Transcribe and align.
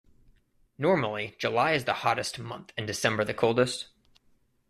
Normally 0.79 1.35
July 1.37 1.73
is 1.73 1.85
the 1.85 1.93
hottest 2.01 2.39
month 2.39 2.73
and 2.75 2.87
December 2.87 3.23
the 3.23 3.35
coldest. 3.35 3.89